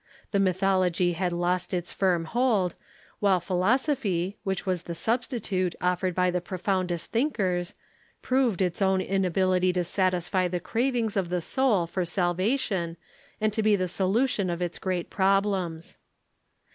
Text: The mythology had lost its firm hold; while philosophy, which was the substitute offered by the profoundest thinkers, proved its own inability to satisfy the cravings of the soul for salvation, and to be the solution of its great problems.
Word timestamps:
The 0.31 0.39
mythology 0.39 1.13
had 1.13 1.31
lost 1.31 1.75
its 1.75 1.93
firm 1.93 2.25
hold; 2.25 2.73
while 3.19 3.39
philosophy, 3.39 4.35
which 4.43 4.65
was 4.65 4.81
the 4.81 4.95
substitute 4.95 5.75
offered 5.79 6.15
by 6.15 6.31
the 6.31 6.41
profoundest 6.41 7.11
thinkers, 7.11 7.75
proved 8.23 8.63
its 8.63 8.81
own 8.81 8.99
inability 8.99 9.71
to 9.73 9.83
satisfy 9.83 10.47
the 10.47 10.59
cravings 10.59 11.15
of 11.15 11.29
the 11.29 11.39
soul 11.39 11.85
for 11.85 12.03
salvation, 12.03 12.97
and 13.39 13.53
to 13.53 13.61
be 13.61 13.75
the 13.75 13.87
solution 13.87 14.49
of 14.49 14.59
its 14.59 14.79
great 14.79 15.11
problems. 15.11 15.99